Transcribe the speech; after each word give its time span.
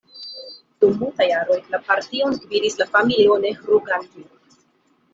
Dum 0.85 0.95
multaj 1.01 1.27
jaroj, 1.33 1.59
la 1.75 1.81
partion 1.91 2.35
gvidis 2.49 2.81
la 2.83 2.91
familio 2.97 3.39
Nehru-Gandhi. 3.47 4.29